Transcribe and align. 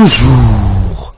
Bonjour. 0.00 1.14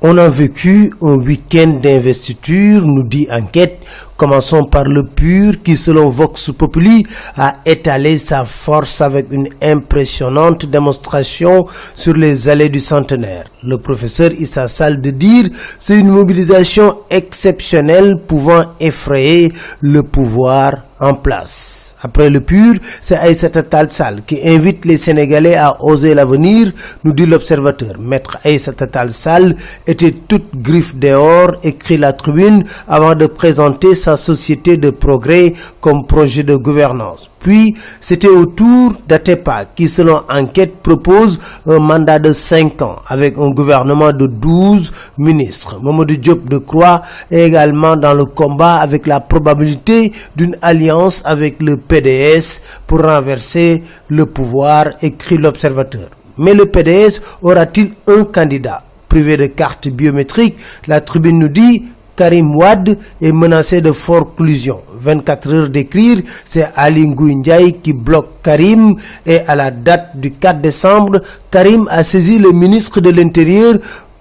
On 0.00 0.16
a 0.16 0.30
vécu 0.30 0.94
un 1.02 1.16
week-end 1.16 1.78
d'investiture, 1.82 2.80
nous 2.86 3.02
dit 3.02 3.28
enquête. 3.30 3.80
Commençons 4.16 4.64
par 4.64 4.84
le 4.84 5.02
pur 5.02 5.62
qui, 5.62 5.76
selon 5.76 6.08
Vox 6.08 6.50
Populi, 6.56 7.04
a 7.36 7.52
étalé 7.66 8.16
sa 8.16 8.46
force 8.46 9.02
avec 9.02 9.26
une 9.30 9.50
impressionnante 9.60 10.64
démonstration 10.64 11.66
sur 11.94 12.14
les 12.14 12.48
allées 12.48 12.70
du 12.70 12.80
centenaire. 12.80 13.44
Le 13.62 13.76
professeur 13.76 14.32
Issa 14.32 14.68
Sall 14.68 15.02
de 15.02 15.10
dire, 15.10 15.50
c'est 15.78 15.98
une 15.98 16.08
mobilisation 16.08 17.00
exceptionnelle 17.10 18.22
pouvant 18.26 18.72
effrayer 18.80 19.52
le 19.82 20.02
pouvoir 20.02 20.72
en 20.98 21.12
place. 21.12 21.93
Après 22.04 22.28
le 22.28 22.42
pur, 22.42 22.74
c'est 23.00 23.16
Aïssata 23.16 23.62
Talsal 23.62 24.24
qui 24.26 24.38
invite 24.46 24.84
les 24.84 24.98
Sénégalais 24.98 25.54
à 25.56 25.82
oser 25.82 26.12
l'avenir, 26.12 26.70
nous 27.02 27.14
dit 27.14 27.24
l'observateur. 27.24 27.94
Maître 27.98 28.36
Aïssata 28.44 28.86
Talsal 28.86 29.56
était 29.86 30.10
toute 30.12 30.54
griffe 30.54 30.94
dehors, 30.94 31.52
écrit 31.62 31.96
la 31.96 32.12
tribune, 32.12 32.62
avant 32.86 33.14
de 33.14 33.24
présenter 33.24 33.94
sa 33.94 34.18
société 34.18 34.76
de 34.76 34.90
progrès 34.90 35.54
comme 35.80 36.06
projet 36.06 36.42
de 36.42 36.56
gouvernance. 36.56 37.30
Puis, 37.44 37.74
c'était 38.00 38.28
au 38.28 38.46
tour 38.46 38.94
d'Atepa 39.06 39.66
qui, 39.76 39.86
selon 39.86 40.22
enquête, 40.30 40.76
propose 40.82 41.38
un 41.66 41.78
mandat 41.78 42.18
de 42.18 42.32
5 42.32 42.80
ans 42.80 42.96
avec 43.06 43.36
un 43.38 43.50
gouvernement 43.50 44.12
de 44.12 44.26
12 44.26 44.90
ministres. 45.18 45.78
Mamadou 45.82 46.16
Diop 46.16 46.48
de 46.48 46.56
Croix 46.56 47.02
est 47.30 47.46
également 47.46 47.96
dans 47.96 48.14
le 48.14 48.24
combat 48.24 48.76
avec 48.76 49.06
la 49.06 49.20
probabilité 49.20 50.12
d'une 50.36 50.56
alliance 50.62 51.20
avec 51.26 51.60
le 51.60 51.76
PDS 51.94 52.60
pour 52.88 53.02
renverser 53.02 53.82
le 54.08 54.26
pouvoir, 54.26 54.86
écrit 55.00 55.36
l'observateur. 55.36 56.10
Mais 56.38 56.52
le 56.52 56.66
PDS 56.66 57.20
aura-t-il 57.42 57.92
un 58.08 58.24
candidat 58.24 58.82
Privé 59.08 59.36
de 59.36 59.46
carte 59.46 59.86
biométrique, 59.88 60.56
la 60.88 61.00
tribune 61.00 61.38
nous 61.38 61.48
dit 61.48 61.84
Karim 62.16 62.56
Wad 62.56 62.98
est 63.20 63.30
menacé 63.32 63.80
de 63.80 63.92
forclusion. 63.92 64.80
24 64.98 65.54
heures 65.54 65.68
d'écrire, 65.68 66.18
c'est 66.44 66.66
Ali 66.74 67.06
Ndiaye 67.08 67.74
qui 67.80 67.92
bloque 67.92 68.42
Karim 68.42 68.96
et 69.24 69.40
à 69.46 69.54
la 69.54 69.70
date 69.70 70.16
du 70.16 70.32
4 70.32 70.60
décembre, 70.60 71.22
Karim 71.50 71.86
a 71.90 72.02
saisi 72.02 72.38
le 72.40 72.50
ministre 72.50 73.00
de 73.00 73.10
l'Intérieur 73.10 73.74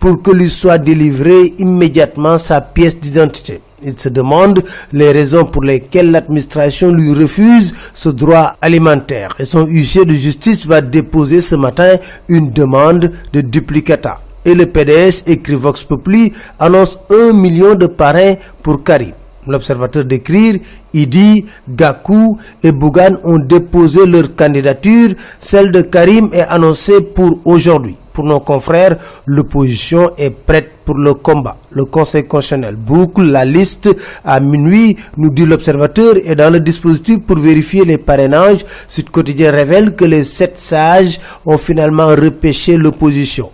pour 0.00 0.22
que 0.22 0.32
lui 0.32 0.50
soit 0.50 0.78
délivré 0.78 1.54
immédiatement 1.58 2.38
sa 2.38 2.60
pièce 2.60 2.98
d'identité. 2.98 3.60
Il 3.82 3.98
se 3.98 4.08
demande 4.08 4.62
les 4.92 5.10
raisons 5.10 5.44
pour 5.44 5.62
lesquelles 5.62 6.10
l'administration 6.10 6.92
lui 6.92 7.12
refuse 7.14 7.74
ce 7.94 8.08
droit 8.08 8.56
alimentaire 8.60 9.34
et 9.38 9.44
son 9.44 9.66
huissier 9.66 10.04
de 10.04 10.14
justice 10.14 10.66
va 10.66 10.80
déposer 10.80 11.40
ce 11.40 11.56
matin 11.56 11.96
une 12.28 12.50
demande 12.50 13.10
de 13.32 13.40
duplicata 13.40 14.20
et 14.44 14.54
le 14.54 14.66
PDS, 14.66 15.24
écrit 15.26 15.54
Vox 15.54 15.84
Populi, 15.84 16.32
annonce 16.58 16.98
un 17.10 17.32
million 17.32 17.74
de 17.74 17.86
parrains 17.86 18.34
pour 18.62 18.82
Karim. 18.82 19.12
L'observateur 19.46 20.04
d'écrire, 20.04 20.60
Idi, 20.92 21.46
Gakou 21.68 22.38
et 22.62 22.72
Bougan 22.72 23.16
ont 23.24 23.38
déposé 23.38 24.06
leur 24.06 24.34
candidature. 24.34 25.10
Celle 25.38 25.70
de 25.70 25.82
Karim 25.82 26.30
est 26.32 26.42
annoncée 26.42 27.00
pour 27.00 27.38
aujourd'hui. 27.44 27.96
Pour 28.12 28.24
nos 28.24 28.40
confrères, 28.40 28.96
l'opposition 29.26 30.10
est 30.16 30.30
prête 30.30 30.70
pour 30.84 30.96
le 30.96 31.14
combat. 31.14 31.56
Le 31.70 31.84
Conseil 31.84 32.26
constitutionnel 32.26 32.76
boucle 32.76 33.22
la 33.22 33.44
liste 33.44 33.88
à 34.24 34.40
minuit, 34.40 34.96
nous 35.16 35.30
dit 35.30 35.46
l'observateur, 35.46 36.16
et 36.24 36.34
dans 36.34 36.52
le 36.52 36.60
dispositif 36.60 37.18
pour 37.20 37.38
vérifier 37.38 37.84
les 37.84 37.98
parrainages, 37.98 38.64
Sud 38.88 39.10
Quotidien 39.10 39.52
révèle 39.52 39.94
que 39.94 40.04
les 40.04 40.24
sept 40.24 40.58
sages 40.58 41.20
ont 41.46 41.58
finalement 41.58 42.08
repêché 42.08 42.76
l'opposition. 42.76 43.50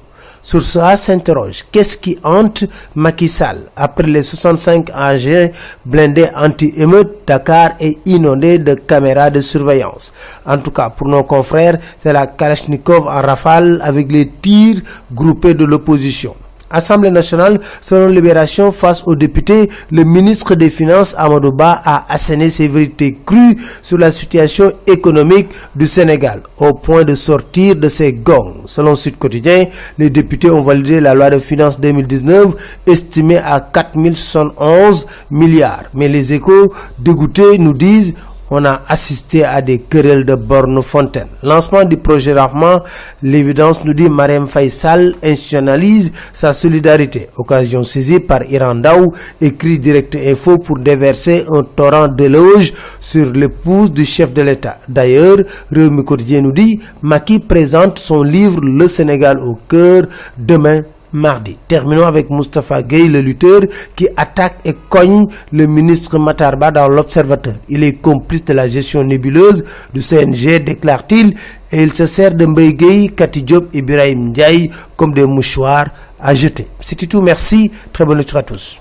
Sur 0.46 0.62
cela 0.62 0.96
s'interroge, 0.96 1.64
qu'est-ce 1.72 1.98
qui 1.98 2.16
hante 2.22 2.66
Macky 2.94 3.28
Sall 3.28 3.62
Après 3.74 4.06
les 4.06 4.22
65 4.22 4.90
AG 4.94 5.50
blindés 5.84 6.28
anti-émeute, 6.36 7.22
Dakar 7.26 7.72
est 7.80 7.98
inondé 8.06 8.58
de 8.58 8.74
caméras 8.74 9.30
de 9.30 9.40
surveillance. 9.40 10.12
En 10.46 10.58
tout 10.58 10.70
cas, 10.70 10.88
pour 10.88 11.08
nos 11.08 11.24
confrères, 11.24 11.78
c'est 12.00 12.12
la 12.12 12.28
Kalachnikov 12.28 13.08
en 13.08 13.22
rafale 13.22 13.80
avec 13.82 14.12
les 14.12 14.30
tirs 14.40 14.82
groupés 15.12 15.54
de 15.54 15.64
l'opposition. 15.64 16.36
Assemblée 16.70 17.10
nationale, 17.10 17.60
selon 17.80 18.08
Libération, 18.08 18.72
face 18.72 19.02
aux 19.06 19.14
députés, 19.14 19.68
le 19.90 20.04
ministre 20.04 20.54
des 20.54 20.70
Finances, 20.70 21.14
Amadouba, 21.16 21.80
a 21.84 22.04
asséné 22.12 22.50
ses 22.50 22.68
vérités 22.68 23.16
crues 23.24 23.56
sur 23.82 23.98
la 23.98 24.10
situation 24.10 24.72
économique 24.86 25.48
du 25.74 25.86
Sénégal, 25.86 26.42
au 26.58 26.74
point 26.74 27.04
de 27.04 27.14
sortir 27.14 27.76
de 27.76 27.88
ses 27.88 28.12
gongs. 28.12 28.62
Selon 28.66 28.94
Sud 28.96 29.16
Quotidien, 29.18 29.66
les 29.98 30.10
députés 30.10 30.50
ont 30.50 30.62
validé 30.62 31.00
la 31.00 31.14
loi 31.14 31.30
de 31.30 31.38
finances 31.38 31.78
2019, 31.80 32.54
estimée 32.86 33.38
à 33.38 33.60
4071 33.60 35.06
milliards. 35.30 35.84
Mais 35.94 36.08
les 36.08 36.32
échos 36.32 36.72
dégoûtés 36.98 37.58
nous 37.58 37.74
disent 37.74 38.14
on 38.50 38.64
a 38.64 38.82
assisté 38.88 39.44
à 39.44 39.60
des 39.60 39.78
querelles 39.80 40.24
de 40.24 40.34
bornes 40.34 40.82
fontaine. 40.82 41.26
Lancement 41.42 41.84
du 41.84 41.96
projet 41.96 42.32
Rahman, 42.32 42.80
l'évidence 43.22 43.84
nous 43.84 43.94
dit 43.94 44.08
Marem 44.08 44.46
Faisal 44.46 45.14
institutionnalise 45.22 46.12
sa 46.32 46.52
solidarité. 46.52 47.28
Occasion 47.36 47.82
saisie 47.82 48.20
par 48.20 48.42
Irandao, 48.44 49.12
écrit 49.40 49.78
Direct 49.78 50.16
Info 50.16 50.58
pour 50.58 50.78
déverser 50.78 51.44
un 51.50 51.62
torrent 51.62 52.08
d'éloges 52.08 52.72
sur 53.00 53.32
l'épouse 53.32 53.92
du 53.92 54.04
chef 54.04 54.32
de 54.32 54.42
l'État. 54.42 54.78
D'ailleurs, 54.88 55.38
Réumi 55.70 56.04
Quotidien 56.04 56.40
nous 56.40 56.52
dit, 56.52 56.80
Maki 57.02 57.40
présente 57.40 57.98
son 57.98 58.22
livre 58.22 58.60
Le 58.60 58.86
Sénégal 58.88 59.38
au 59.38 59.56
cœur 59.68 60.04
demain 60.38 60.82
mardi. 61.16 61.56
Terminons 61.66 62.06
avec 62.06 62.30
Mustafa 62.30 62.82
Gueye, 62.82 63.08
le 63.08 63.20
lutteur, 63.20 63.62
qui 63.96 64.06
attaque 64.16 64.58
et 64.64 64.74
cogne 64.88 65.26
le 65.52 65.66
ministre 65.66 66.18
Matarba 66.18 66.70
dans 66.70 66.88
l'Observateur. 66.88 67.54
Il 67.68 67.82
est 67.82 67.94
complice 67.94 68.44
de 68.44 68.52
la 68.52 68.68
gestion 68.68 69.02
nébuleuse 69.02 69.64
du 69.92 70.00
CNG, 70.00 70.62
déclare-t-il, 70.62 71.34
et 71.72 71.82
il 71.82 71.92
se 71.92 72.06
sert 72.06 72.34
de 72.34 72.46
Mbaye 72.46 72.74
Gueye, 72.74 73.08
Kati 73.10 73.42
Diop 73.42 73.74
et 73.74 73.78
Ibrahim 73.78 74.28
Ndiaye 74.28 74.70
comme 74.96 75.12
des 75.14 75.26
mouchoirs 75.26 75.88
à 76.20 76.34
jeter. 76.34 76.66
C'est 76.80 76.96
tout, 77.08 77.22
merci, 77.22 77.70
très 77.92 78.04
bonne 78.04 78.18
nuit 78.18 78.26
à 78.34 78.42
tous. 78.42 78.78